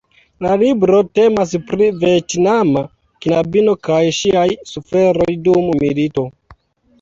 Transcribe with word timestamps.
La 0.43 0.51
libro 0.59 1.01
temas 1.17 1.51
pri 1.71 1.89
vjetnama 2.03 2.81
knabino 3.27 3.77
kaj 3.89 4.01
ŝiaj 4.21 4.47
suferoj 4.71 5.29
dum 5.45 5.69
milito. 5.85 6.27